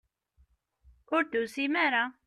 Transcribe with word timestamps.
Ur 1.13 1.21
d-tusim 1.23 1.73
ara. 1.85 2.03